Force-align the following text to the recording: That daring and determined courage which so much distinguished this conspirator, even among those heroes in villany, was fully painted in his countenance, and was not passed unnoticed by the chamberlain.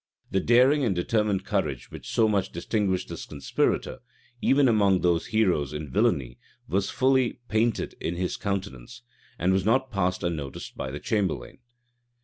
That 0.31 0.47
daring 0.47 0.83
and 0.83 0.95
determined 0.95 1.45
courage 1.45 1.91
which 1.91 2.09
so 2.09 2.27
much 2.27 2.51
distinguished 2.51 3.07
this 3.09 3.27
conspirator, 3.27 3.99
even 4.41 4.67
among 4.67 5.01
those 5.01 5.27
heroes 5.27 5.73
in 5.73 5.91
villany, 5.91 6.39
was 6.67 6.89
fully 6.89 7.33
painted 7.49 7.93
in 8.01 8.15
his 8.15 8.35
countenance, 8.35 9.03
and 9.37 9.53
was 9.53 9.63
not 9.63 9.91
passed 9.91 10.23
unnoticed 10.23 10.75
by 10.75 10.89
the 10.89 10.99
chamberlain. 10.99 11.59